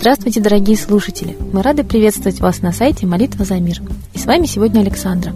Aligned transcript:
Здравствуйте, 0.00 0.40
дорогие 0.40 0.76
слушатели! 0.76 1.36
Мы 1.52 1.62
рады 1.62 1.84
приветствовать 1.84 2.40
вас 2.40 2.62
на 2.62 2.72
сайте 2.72 3.06
«Молитва 3.06 3.44
за 3.44 3.56
мир». 3.56 3.82
И 4.14 4.18
с 4.18 4.24
вами 4.24 4.46
сегодня 4.46 4.80
Александра. 4.80 5.34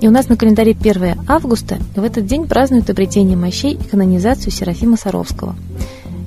И 0.00 0.06
у 0.06 0.12
нас 0.12 0.28
на 0.28 0.36
календаре 0.36 0.72
1 0.72 1.22
августа, 1.26 1.78
и 1.96 2.00
в 2.00 2.04
этот 2.04 2.26
день 2.26 2.46
празднуют 2.46 2.88
обретение 2.90 3.36
мощей 3.36 3.74
и 3.74 3.82
канонизацию 3.82 4.52
Серафима 4.52 4.96
Саровского. 4.96 5.56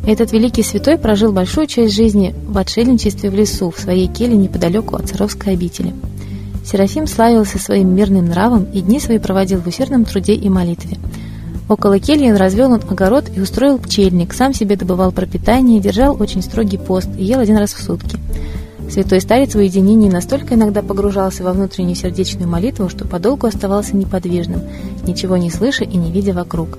Этот 0.05 0.31
великий 0.31 0.63
святой 0.63 0.97
прожил 0.97 1.31
большую 1.31 1.67
часть 1.67 1.95
жизни 1.95 2.33
в 2.47 2.57
отшельничестве 2.57 3.29
в 3.29 3.35
лесу, 3.35 3.69
в 3.69 3.79
своей 3.79 4.07
келе 4.07 4.35
неподалеку 4.35 4.95
от 4.95 5.07
Саровской 5.07 5.53
обители. 5.53 5.93
Серафим 6.65 7.07
славился 7.07 7.59
своим 7.59 7.95
мирным 7.95 8.25
нравом 8.25 8.65
и 8.73 8.81
дни 8.81 8.99
свои 8.99 9.19
проводил 9.19 9.61
в 9.61 9.67
усердном 9.67 10.05
труде 10.05 10.33
и 10.33 10.49
молитве. 10.49 10.97
Около 11.69 11.99
кельи 11.99 12.29
он 12.29 12.37
развел 12.37 12.71
он 12.71 12.81
огород 12.89 13.25
и 13.35 13.39
устроил 13.39 13.77
пчельник, 13.77 14.33
сам 14.33 14.53
себе 14.53 14.75
добывал 14.75 15.11
пропитание, 15.11 15.79
держал 15.79 16.21
очень 16.21 16.41
строгий 16.41 16.77
пост 16.77 17.09
и 17.17 17.23
ел 17.23 17.39
один 17.39 17.57
раз 17.57 17.73
в 17.73 17.81
сутки– 17.81 18.17
Святой 18.91 19.21
старец 19.21 19.53
в 19.53 19.57
уединении 19.57 20.09
настолько 20.09 20.55
иногда 20.55 20.81
погружался 20.81 21.45
во 21.45 21.53
внутреннюю 21.53 21.95
сердечную 21.95 22.49
молитву, 22.49 22.89
что 22.89 23.07
подолгу 23.07 23.47
оставался 23.47 23.95
неподвижным, 23.95 24.63
ничего 25.07 25.37
не 25.37 25.49
слыша 25.49 25.85
и 25.85 25.95
не 25.95 26.11
видя 26.11 26.33
вокруг. 26.33 26.77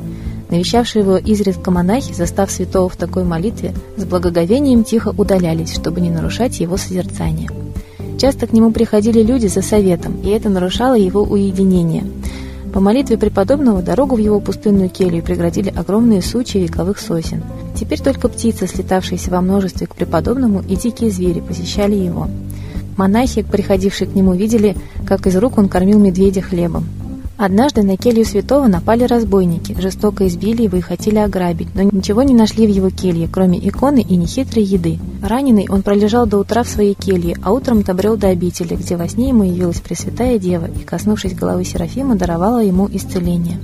Навещавшие 0.53 1.03
его 1.03 1.17
изредка 1.17 1.73
монахи, 1.73 2.13
застав 2.13 2.53
святого 2.53 2.89
в 2.89 2.97
такой 2.97 3.25
молитве, 3.25 3.75
с 3.97 4.05
благоговением 4.05 4.85
тихо 4.85 5.13
удалялись, 5.17 5.73
чтобы 5.73 6.01
не 6.01 6.11
нарушать 6.11 6.61
его 6.61 6.77
созерцание. 6.77 7.51
Часто 8.19 8.47
к 8.47 8.53
нему 8.53 8.71
приходили 8.71 9.21
люди 9.21 9.49
за 9.49 9.63
советом, 9.63 10.21
и 10.23 10.29
это 10.29 10.49
нарушало 10.49 10.95
его 10.95 11.23
уединение– 11.23 12.05
по 12.73 12.81
молитве 12.81 13.19
преподобного 13.19 13.83
дорогу 13.83 14.17
в 14.17 14.19
его 14.19 14.41
пустынную 14.41 14.89
келью 14.89 15.23
преградили 15.23 15.69
огромные 15.69 16.23
сучья 16.23 16.59
вековых 16.59 16.99
сосен. 16.99 17.43
Теперь 17.79 18.01
только 18.01 18.29
птицы, 18.29 18.67
слетавшиеся 18.67 19.31
во 19.31 19.43
множестве 19.43 19.87
к 19.87 19.95
преподобному, 19.95 20.63
и 20.67 20.75
дикие 20.77 21.11
звери 21.11 21.41
посещали 21.41 21.95
его. 21.95 22.29
Монахи, 22.97 23.43
приходившие 23.43 24.09
к 24.09 24.15
нему, 24.15 24.33
видели, 24.33 24.75
как 25.07 25.27
из 25.27 25.37
рук 25.37 25.59
он 25.59 25.69
кормил 25.69 25.99
медведя 25.99 26.41
хлебом. 26.41 26.87
Однажды 27.45 27.83
на 27.83 27.97
келью 27.97 28.25
святого 28.25 28.69
напали 28.69 29.03
разбойники, 29.03 29.75
жестоко 29.77 30.29
избили 30.29 30.63
его 30.63 30.77
и 30.77 30.81
хотели 30.81 31.19
ограбить, 31.19 31.75
но 31.75 31.83
ничего 31.83 32.23
не 32.23 32.35
нашли 32.35 32.69
в 32.69 32.71
его 32.71 32.89
келье, 32.89 33.27
кроме 33.27 33.59
иконы 33.59 34.01
и 34.01 34.15
нехитрой 34.15 34.63
еды. 34.63 35.01
Раненый 35.21 35.67
он 35.69 35.83
пролежал 35.83 36.25
до 36.25 36.39
утра 36.39 36.63
в 36.63 36.69
своей 36.69 36.95
келье, 36.95 37.37
а 37.43 37.53
утром 37.53 37.83
добрел 37.83 38.17
до 38.17 38.29
обители, 38.29 38.77
где 38.77 38.97
во 38.97 39.09
сне 39.09 39.31
ему 39.31 39.43
явилась 39.43 39.81
Пресвятая 39.81 40.39
Дева 40.39 40.67
и, 40.67 40.85
коснувшись 40.85 41.35
головы 41.35 41.65
Серафима, 41.65 42.15
даровала 42.15 42.63
ему 42.63 42.89
исцеление. 42.93 43.59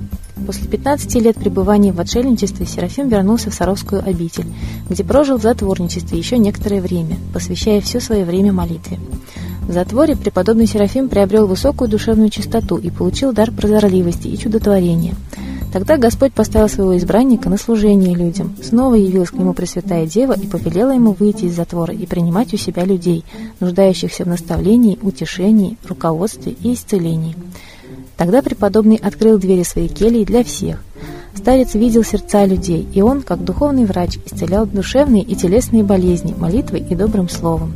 После 0.45 0.67
15 0.67 1.15
лет 1.15 1.37
пребывания 1.37 1.93
в 1.93 2.01
отшельничестве 2.01 2.65
Серафим 2.65 3.07
вернулся 3.07 3.49
в 3.49 3.53
Саровскую 3.53 4.05
обитель, 4.05 4.47
где 4.89 5.05
прожил 5.05 5.37
в 5.37 5.41
затворничестве 5.41 6.17
еще 6.17 6.37
некоторое 6.37 6.81
время, 6.81 7.15
посвящая 7.33 7.79
все 7.79 8.01
свое 8.01 8.25
время 8.25 8.51
молитве. 8.51 8.99
В 9.69 9.71
затворе 9.71 10.15
преподобный 10.15 10.65
Серафим 10.65 11.09
приобрел 11.09 11.45
высокую 11.45 11.91
душевную 11.91 12.31
чистоту 12.31 12.77
и 12.77 12.89
получил 12.89 13.33
дар 13.33 13.51
прозорливости 13.51 14.27
и 14.27 14.35
чудотворения. 14.35 15.13
Тогда 15.71 15.97
Господь 15.97 16.33
поставил 16.33 16.67
своего 16.67 16.97
избранника 16.97 17.51
на 17.51 17.57
служение 17.57 18.15
людям. 18.15 18.55
Снова 18.63 18.95
явилась 18.95 19.29
к 19.29 19.35
нему 19.35 19.53
Пресвятая 19.53 20.07
Дева 20.07 20.33
и 20.33 20.47
повелела 20.47 20.89
ему 20.89 21.11
выйти 21.11 21.45
из 21.45 21.55
затвора 21.55 21.93
и 21.93 22.07
принимать 22.07 22.51
у 22.51 22.57
себя 22.57 22.83
людей, 22.83 23.23
нуждающихся 23.59 24.23
в 24.23 24.27
наставлении, 24.27 24.97
утешении, 25.03 25.77
руководстве 25.87 26.55
и 26.63 26.73
исцелении. 26.73 27.35
Тогда 28.17 28.41
преподобный 28.41 28.95
открыл 28.95 29.37
двери 29.37 29.61
своей 29.61 29.87
кельи 29.87 30.23
для 30.23 30.43
всех. 30.43 30.83
Старец 31.35 31.75
видел 31.75 32.03
сердца 32.03 32.43
людей, 32.43 32.87
и 32.91 33.03
он, 33.03 33.21
как 33.21 33.45
духовный 33.45 33.85
врач, 33.85 34.17
исцелял 34.25 34.65
душевные 34.65 35.21
и 35.21 35.35
телесные 35.35 35.83
болезни 35.83 36.33
молитвой 36.35 36.79
и 36.79 36.95
добрым 36.95 37.29
словом. 37.29 37.75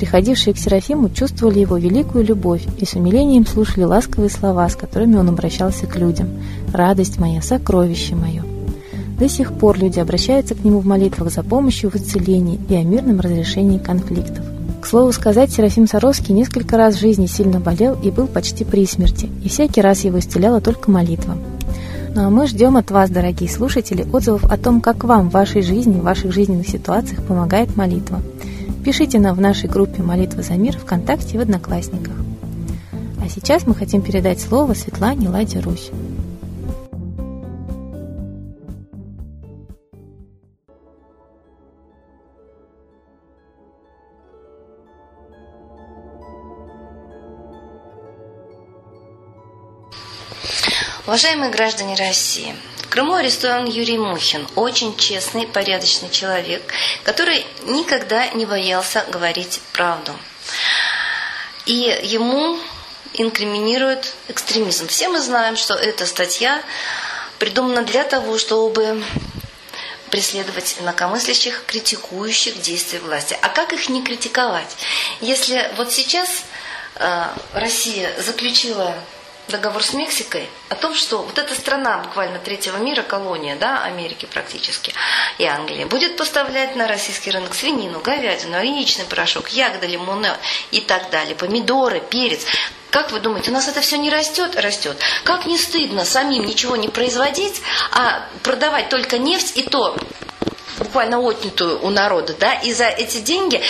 Приходившие 0.00 0.54
к 0.54 0.58
Серафиму 0.58 1.10
чувствовали 1.10 1.58
его 1.58 1.76
великую 1.76 2.24
любовь 2.24 2.62
и 2.78 2.86
с 2.86 2.94
умилением 2.94 3.46
слушали 3.46 3.84
ласковые 3.84 4.30
слова, 4.30 4.66
с 4.66 4.74
которыми 4.74 5.16
он 5.16 5.28
обращался 5.28 5.86
к 5.86 5.94
людям. 5.96 6.30
«Радость 6.72 7.18
моя, 7.18 7.42
сокровище 7.42 8.14
мое». 8.14 8.42
До 9.18 9.28
сих 9.28 9.52
пор 9.52 9.78
люди 9.78 9.98
обращаются 9.98 10.54
к 10.54 10.64
нему 10.64 10.78
в 10.78 10.86
молитвах 10.86 11.30
за 11.30 11.42
помощью 11.42 11.90
в 11.90 11.96
исцелении 11.96 12.58
и 12.70 12.76
о 12.76 12.82
мирном 12.82 13.20
разрешении 13.20 13.76
конфликтов. 13.76 14.42
К 14.80 14.86
слову 14.86 15.12
сказать, 15.12 15.52
Серафим 15.52 15.86
Саровский 15.86 16.32
несколько 16.32 16.78
раз 16.78 16.94
в 16.94 17.00
жизни 17.00 17.26
сильно 17.26 17.60
болел 17.60 17.94
и 18.02 18.10
был 18.10 18.26
почти 18.26 18.64
при 18.64 18.86
смерти, 18.86 19.28
и 19.44 19.50
всякий 19.50 19.82
раз 19.82 20.04
его 20.04 20.18
исцеляла 20.18 20.62
только 20.62 20.90
молитва. 20.90 21.36
Ну 22.14 22.26
а 22.26 22.30
мы 22.30 22.46
ждем 22.46 22.78
от 22.78 22.90
вас, 22.90 23.10
дорогие 23.10 23.50
слушатели, 23.50 24.06
отзывов 24.10 24.44
о 24.46 24.56
том, 24.56 24.80
как 24.80 25.04
вам 25.04 25.28
в 25.28 25.34
вашей 25.34 25.60
жизни, 25.60 26.00
в 26.00 26.04
ваших 26.04 26.32
жизненных 26.32 26.68
ситуациях 26.68 27.22
помогает 27.22 27.76
молитва. 27.76 28.22
Пишите 28.84 29.18
нам 29.18 29.36
в 29.36 29.40
нашей 29.40 29.68
группе 29.68 30.02
«Молитва 30.02 30.42
за 30.42 30.54
мир» 30.54 30.78
ВКонтакте 30.78 31.34
и 31.34 31.38
в 31.38 31.42
Одноклассниках. 31.42 32.14
А 33.22 33.28
сейчас 33.28 33.66
мы 33.66 33.74
хотим 33.74 34.00
передать 34.00 34.40
слово 34.40 34.72
Светлане 34.72 35.28
Ладе 35.28 35.60
Русь. 35.60 35.90
Уважаемые 51.06 51.50
граждане 51.50 51.96
России, 51.96 52.54
Крыму 52.90 53.14
арестован 53.14 53.66
Юрий 53.66 53.98
Мухин, 53.98 54.48
очень 54.56 54.96
честный, 54.96 55.46
порядочный 55.46 56.10
человек, 56.10 56.60
который 57.04 57.46
никогда 57.62 58.26
не 58.30 58.46
боялся 58.46 59.06
говорить 59.12 59.60
правду. 59.72 60.12
И 61.66 62.00
ему 62.02 62.58
инкриминируют 63.12 64.12
экстремизм. 64.26 64.88
Все 64.88 65.08
мы 65.08 65.20
знаем, 65.20 65.56
что 65.56 65.74
эта 65.74 66.04
статья 66.04 66.60
придумана 67.38 67.82
для 67.82 68.02
того, 68.02 68.38
чтобы 68.38 69.04
преследовать 70.10 70.78
инакомыслящих, 70.80 71.62
критикующих 71.66 72.60
действия 72.60 72.98
власти. 72.98 73.38
А 73.40 73.50
как 73.50 73.72
их 73.72 73.88
не 73.88 74.02
критиковать? 74.02 74.76
Если 75.20 75.70
вот 75.76 75.92
сейчас 75.92 76.42
э, 76.96 77.26
Россия 77.54 78.12
заключила 78.20 78.96
договор 79.50 79.82
с 79.82 79.92
Мексикой 79.92 80.48
о 80.68 80.74
том, 80.74 80.94
что 80.94 81.18
вот 81.18 81.38
эта 81.38 81.54
страна 81.54 81.98
буквально 81.98 82.38
третьего 82.38 82.76
мира, 82.78 83.02
колония, 83.02 83.56
да, 83.56 83.82
Америки 83.82 84.26
практически, 84.32 84.94
и 85.38 85.44
Англии, 85.44 85.84
будет 85.84 86.16
поставлять 86.16 86.76
на 86.76 86.86
российский 86.86 87.30
рынок 87.30 87.54
свинину, 87.54 88.00
говядину, 88.00 88.62
яичный 88.62 89.04
порошок, 89.04 89.48
ягоды, 89.48 89.86
лимоны 89.86 90.30
и 90.70 90.80
так 90.80 91.10
далее, 91.10 91.34
помидоры, 91.34 92.00
перец. 92.00 92.44
Как 92.90 93.12
вы 93.12 93.20
думаете, 93.20 93.50
у 93.50 93.54
нас 93.54 93.68
это 93.68 93.80
все 93.80 93.98
не 93.98 94.10
растет? 94.10 94.56
Растет. 94.56 94.96
Как 95.24 95.46
не 95.46 95.58
стыдно 95.58 96.04
самим 96.04 96.44
ничего 96.44 96.76
не 96.76 96.88
производить, 96.88 97.62
а 97.92 98.26
продавать 98.42 98.88
только 98.88 99.18
нефть 99.18 99.56
и 99.56 99.62
то 99.62 99.96
буквально 100.78 101.20
отнятую 101.20 101.80
у 101.84 101.90
народа, 101.90 102.34
да, 102.38 102.54
и 102.54 102.72
за 102.72 102.86
эти 102.86 103.18
деньги, 103.18 103.62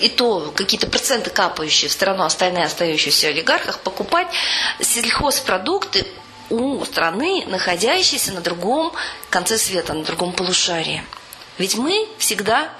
и 0.00 0.08
то 0.08 0.52
какие-то 0.54 0.86
проценты 0.86 1.30
капающие 1.30 1.88
в 1.88 1.92
страну, 1.92 2.24
остальные 2.24 2.64
остающиеся 2.64 3.28
олигархах, 3.28 3.80
покупать 3.80 4.28
сельхозпродукты 4.80 6.06
у 6.50 6.84
страны, 6.84 7.44
находящейся 7.46 8.32
на 8.32 8.40
другом 8.40 8.92
конце 9.30 9.58
света, 9.58 9.92
на 9.94 10.04
другом 10.04 10.32
полушарии. 10.32 11.04
Ведь 11.58 11.76
мы 11.76 12.08
всегда 12.18 12.72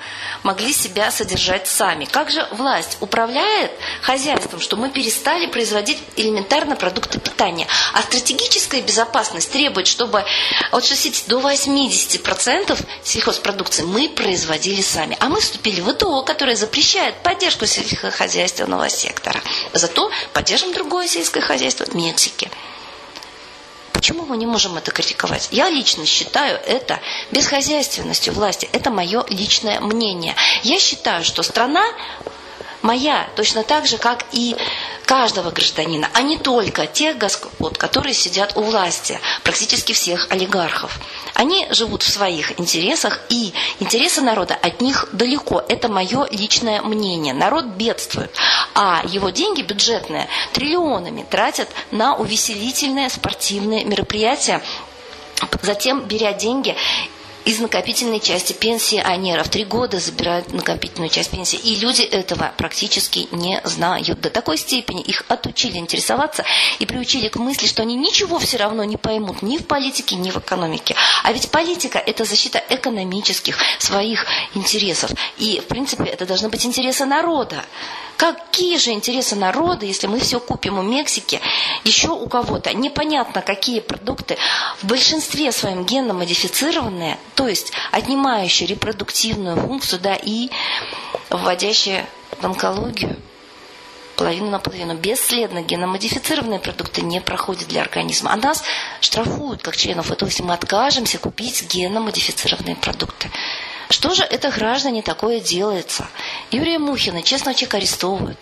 могли 0.43 0.73
себя 0.73 1.11
содержать 1.11 1.67
сами. 1.67 2.05
Как 2.05 2.31
же 2.31 2.47
власть 2.53 2.97
управляет 3.01 3.73
хозяйством, 4.03 4.61
что 4.61 4.77
мы 4.77 4.91
перестали 4.91 5.47
производить 5.47 5.99
элементарно 6.17 6.77
продукты 6.77 7.19
питания? 7.19 7.67
А 7.93 8.03
стратегическая 8.03 8.81
безопасность 8.81 9.51
требует, 9.51 9.87
чтобы 9.89 10.25
от 10.71 10.85
60 10.85 11.29
до 11.29 11.41
80% 11.41 12.79
сельхозпродукции 13.03 13.83
мы 13.83 14.09
производили 14.09 14.81
сами. 14.81 15.17
А 15.21 15.29
мы 15.29 15.41
вступили 15.41 15.81
в 15.81 15.91
ИТО, 15.91 16.23
которое 16.23 16.57
запрещает 16.57 17.17
поддержку 17.23 17.67
сельскохозяйственного 17.67 18.89
сектора. 18.89 19.41
Зато 19.73 20.11
поддержим 20.33 20.73
другое 20.73 21.09
сельское 21.09 21.41
хозяйство 21.41 21.87
Мексики. 21.93 22.51
Почему 23.99 24.25
мы 24.27 24.37
не 24.37 24.47
можем 24.47 24.77
это 24.77 24.93
критиковать? 24.93 25.49
Я 25.51 25.69
лично 25.69 26.07
считаю 26.07 26.61
это 26.65 27.01
бесхозяйственностью 27.33 28.33
власти. 28.33 28.69
Это 28.71 28.93
мое 28.93 29.25
личное 29.29 29.81
мнение. 29.81 30.37
Я 30.63 30.79
считаю, 30.79 31.25
что 31.25 31.43
страна 31.43 31.83
моя 32.83 33.29
точно 33.35 33.65
так 33.65 33.89
же, 33.89 33.99
как 33.99 34.25
и 34.31 34.55
каждого 35.05 35.51
гражданина, 35.51 36.09
а 36.15 36.23
не 36.23 36.39
только 36.39 36.87
тех 36.87 37.19
господ, 37.19 37.77
которые 37.77 38.15
сидят 38.15 38.57
у 38.57 38.63
власти, 38.63 39.19
практически 39.43 39.93
всех 39.95 40.29
олигархов. 40.31 40.97
Они 41.39 41.69
живут 41.71 42.03
в 42.03 42.11
своих 42.11 42.59
интересах, 42.59 43.21
и 43.29 43.55
интересы 43.79 44.23
народа 44.23 44.59
от 44.61 44.81
них 44.81 45.09
далеко. 45.13 45.65
Это 45.69 45.89
мое 45.89 46.27
личное 46.33 46.83
мнение. 46.83 47.33
Народ 47.33 47.65
бедствует, 47.67 48.33
а 48.75 49.03
его 49.07 49.31
деньги 49.31 49.63
бюджетные 49.63 50.27
триллионами 50.53 51.25
тратят 51.31 51.69
на 51.93 52.17
увеселительные 52.17 53.09
спортивные 53.09 53.85
мероприятия, 53.85 54.61
затем 55.63 56.01
беря 56.01 56.33
деньги 56.33 56.75
из 57.49 57.61
накопительной 57.61 58.21
части 58.21 58.53
пенсионеров. 58.53 59.49
Три 59.49 59.65
года 59.65 59.99
забирают 59.99 60.53
накопительную 60.53 61.09
часть 61.09 61.31
пенсии. 61.31 61.59
И 61.59 61.77
люди 61.77 62.03
этого 62.03 62.53
практически 62.59 63.27
не 63.33 63.63
знают. 63.65 64.21
До 64.21 64.29
такой 64.29 64.59
степени 64.59 65.01
их 65.01 65.23
отучили 65.29 65.79
интересоваться 65.79 66.45
и 66.79 66.85
приучили 66.85 67.29
к 67.29 67.37
мысли, 67.37 67.67
что 67.67 67.81
они 67.81 67.97
ничего 67.97 68.39
все 68.39 68.59
равно 68.59 68.85
не 68.85 68.99
поймут 68.99 69.41
ни 69.41 69.57
в 69.57 69.67
политике, 69.67 70.17
ни 70.17 70.31
в 70.31 70.37
экономике. 70.37 70.95
А 71.25 71.33
ведь 71.33 71.51
политика– 71.51 71.99
это 72.07 72.27
защита 72.27 72.63
экономических 72.69 73.57
своих 73.79 74.27
интересов. 74.55 75.11
И, 75.39 75.61
в 75.61 75.69
принципе, 75.69 76.05
это 76.05 76.27
должны 76.27 76.51
быть 76.51 76.67
интересы 76.67 77.07
народа. 77.07 77.65
Какие 78.19 78.79
же 78.79 78.91
интересы 78.91 79.37
народа, 79.37 79.87
если 79.87 80.09
мы 80.09 80.19
все 80.19 80.41
купим 80.41 80.77
у 80.77 80.83
Мексики, 80.83 81.41
еще 81.85 82.09
у 82.09 82.27
кого-то? 82.27 82.75
Непонятно, 82.75 83.43
какие 83.43 83.79
продукты 83.79 84.37
в 84.83 84.87
большинстве 84.87 85.53
своем 85.53 85.85
генно 85.85 86.15
модифицированные, 86.15 87.17
то 87.39 87.47
есть 87.47 87.73
отнимающие 87.93 88.67
репродуктивную 88.67 89.57
функцию, 89.57 90.01
да, 90.01 90.17
и 90.21 90.51
вводящие 91.31 92.05
в 92.41 92.45
онкологию 92.45 93.17
половину 94.17 94.51
на 94.51 94.59
половину. 94.59 94.95
Бесследно 94.95 95.63
геномодифицированные 95.63 96.59
продукты 96.59 97.03
не 97.03 97.21
проходят 97.21 97.69
для 97.69 97.83
организма. 97.83 98.33
А 98.33 98.37
нас 98.37 98.65
штрафуют 99.01 99.63
как 99.63 99.77
членов 99.77 100.09
ВТО, 100.09 100.27
если 100.27 100.43
мы 100.43 100.53
откажемся 100.53 101.19
купить 101.19 101.63
геномодифицированные 101.73 102.75
продукты. 102.75 103.31
Что 103.89 104.15
же 104.15 104.25
это 104.25 104.51
граждане 104.51 105.03
такое 105.03 105.39
делается? 105.39 106.09
Юрия 106.51 106.81
Мухина, 106.81 107.23
честного 107.23 107.55
человека, 107.55 107.77
арестовывают. 107.77 108.39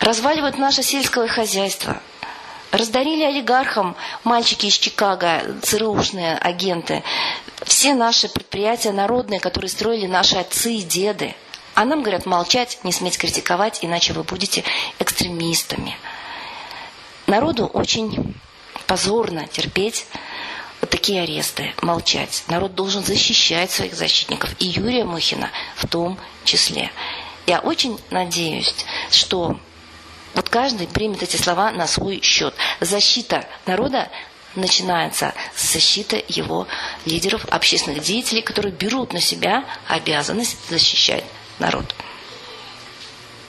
Разваливают 0.00 0.58
наше 0.58 0.82
сельское 0.82 1.28
хозяйство. 1.28 2.02
Раздарили 2.72 3.22
олигархам 3.24 3.96
мальчики 4.22 4.66
из 4.66 4.74
Чикаго, 4.74 5.42
ЦРУшные 5.62 6.36
агенты, 6.36 7.02
все 7.64 7.94
наши 7.94 8.28
предприятия 8.28 8.92
народные, 8.92 9.40
которые 9.40 9.68
строили 9.68 10.06
наши 10.06 10.36
отцы 10.36 10.74
и 10.74 10.82
деды. 10.82 11.34
А 11.74 11.84
нам 11.84 12.02
говорят 12.02 12.26
молчать, 12.26 12.78
не 12.82 12.92
сметь 12.92 13.18
критиковать, 13.18 13.78
иначе 13.82 14.12
вы 14.12 14.22
будете 14.22 14.64
экстремистами. 14.98 15.96
Народу 17.26 17.66
очень 17.66 18.34
позорно 18.86 19.46
терпеть 19.46 20.06
вот 20.80 20.90
такие 20.90 21.22
аресты, 21.22 21.74
молчать. 21.82 22.44
Народ 22.48 22.74
должен 22.74 23.04
защищать 23.04 23.70
своих 23.70 23.94
защитников, 23.94 24.50
и 24.58 24.66
Юрия 24.66 25.04
Мухина 25.04 25.50
в 25.76 25.86
том 25.86 26.18
числе. 26.44 26.90
Я 27.46 27.60
очень 27.60 28.00
надеюсь, 28.10 28.74
что 29.10 29.58
вот 30.34 30.48
каждый 30.48 30.86
примет 30.86 31.22
эти 31.22 31.36
слова 31.36 31.70
на 31.70 31.86
свой 31.86 32.20
счет. 32.22 32.54
Защита 32.80 33.46
народа 33.66 34.08
начинается 34.54 35.34
с 35.54 35.72
защиты 35.72 36.24
его 36.28 36.66
лидеров, 37.04 37.44
общественных 37.46 38.02
деятелей, 38.02 38.42
которые 38.42 38.72
берут 38.72 39.12
на 39.12 39.20
себя 39.20 39.64
обязанность 39.88 40.56
защищать 40.68 41.24
народ. 41.58 41.94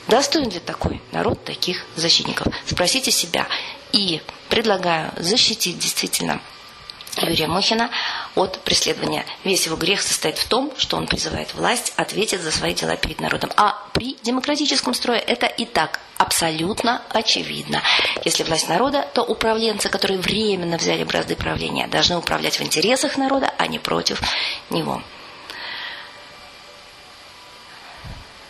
Достоин 0.07 0.49
ли 0.49 0.59
такой 0.59 1.01
народ 1.11 1.43
таких 1.43 1.85
защитников? 1.95 2.53
Спросите 2.65 3.11
себя. 3.11 3.47
И 3.91 4.21
предлагаю 4.49 5.11
защитить 5.17 5.79
действительно 5.79 6.41
Юрия 7.17 7.47
Мохина 7.47 7.89
от 8.35 8.59
преследования. 8.61 9.25
Весь 9.43 9.65
его 9.65 9.75
грех 9.75 10.01
состоит 10.01 10.37
в 10.37 10.47
том, 10.47 10.71
что 10.77 10.97
он 10.97 11.07
призывает 11.07 11.53
власть 11.53 11.93
ответить 11.97 12.41
за 12.41 12.51
свои 12.51 12.73
дела 12.73 12.95
перед 12.95 13.19
народом. 13.19 13.51
А 13.57 13.77
при 13.93 14.17
демократическом 14.23 14.93
строе 14.93 15.19
это 15.19 15.45
и 15.45 15.65
так 15.65 15.99
абсолютно 16.17 17.01
очевидно. 17.09 17.81
Если 18.23 18.43
власть 18.43 18.69
народа, 18.69 19.07
то 19.13 19.23
управленцы, 19.23 19.89
которые 19.89 20.19
временно 20.19 20.77
взяли 20.77 21.03
бразды 21.03 21.35
правления, 21.35 21.87
должны 21.87 22.17
управлять 22.17 22.59
в 22.59 22.63
интересах 22.63 23.17
народа, 23.17 23.53
а 23.57 23.67
не 23.67 23.79
против 23.79 24.21
него. 24.69 25.01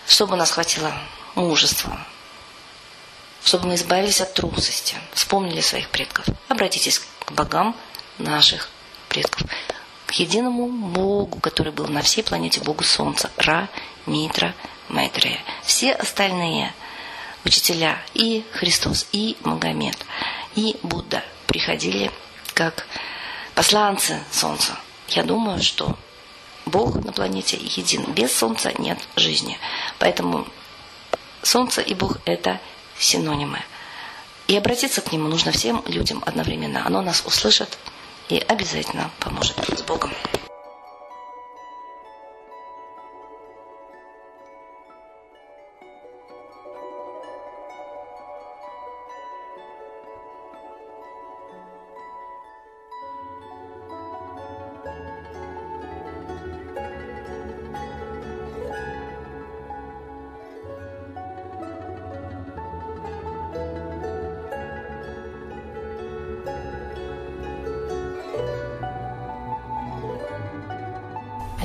Чтобы 0.08 0.36
нас 0.36 0.52
хватило 0.52 0.94
мужества, 1.36 2.06
чтобы 3.44 3.68
мы 3.68 3.76
избавились 3.76 4.22
от 4.22 4.34
трусости, 4.34 4.96
вспомнили 5.14 5.62
своих 5.62 5.90
предков, 5.90 6.26
обратитесь 6.50 7.02
к 7.26 7.32
богам, 7.32 7.76
наших 8.18 8.70
предков, 9.10 9.44
к 10.12 10.16
единому 10.16 10.68
Богу, 10.68 11.40
который 11.40 11.72
был 11.72 11.88
на 11.88 12.02
всей 12.02 12.22
планете, 12.22 12.60
Богу 12.60 12.84
Солнца, 12.84 13.32
Ра, 13.38 13.70
Митра, 14.06 14.54
Майтрея. 14.90 15.40
Все 15.64 15.94
остальные 15.94 16.74
учителя, 17.46 17.98
и 18.14 18.44
Христос, 18.52 19.08
и 19.14 19.38
Магомед, 19.44 19.98
и 20.56 20.76
Будда 20.84 21.24
приходили 21.48 22.12
как 22.54 22.86
посланцы 23.56 24.22
Солнца. 24.32 24.78
Я 25.08 25.24
думаю, 25.24 25.64
что 25.64 25.98
Бог 26.66 26.96
на 27.06 27.14
планете 27.14 27.58
един. 27.58 28.04
Без 28.12 28.36
Солнца 28.36 28.74
нет 28.78 29.00
жизни. 29.16 29.58
Поэтому 29.98 30.46
Солнце 31.42 31.80
и 31.80 31.94
Бог– 31.94 32.18
это 32.26 32.60
синонимы. 33.00 33.62
И 34.50 34.58
обратиться 34.58 35.00
к 35.00 35.14
Нему 35.14 35.30
нужно 35.30 35.54
всем 35.54 35.82
людям 35.88 36.22
одновременно. 36.26 36.86
Оно 36.86 37.02
нас 37.02 37.24
услышит, 37.26 37.78
и 38.32 38.40
обязательно 38.48 39.12
поможет. 39.20 39.58
С 39.78 39.82
Богом! 39.82 40.12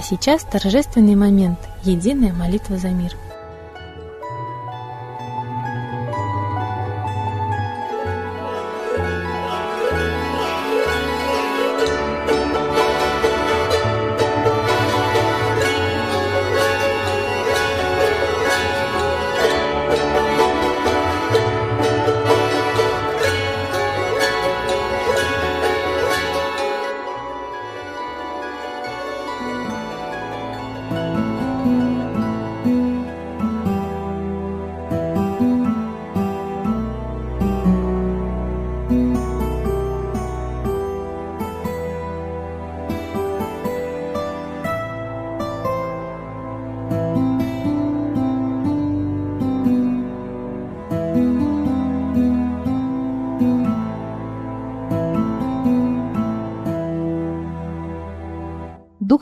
Сейчас 0.09 0.45
торжественный 0.45 1.17
момент– 1.17 1.59
единая 1.83 2.33
молитва 2.33 2.77
за 2.77 2.89
мир– 2.89 3.17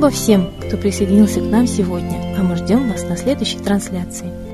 Спасибо 0.00 0.16
всем, 0.16 0.50
кто 0.66 0.78
присоединился 0.78 1.40
к 1.40 1.44
нам 1.44 1.66
сегодня, 1.66 2.34
а 2.38 2.42
мы 2.42 2.56
ждем 2.56 2.90
вас 2.90 3.02
на 3.02 3.18
следующей 3.18 3.58
трансляции. 3.58 4.49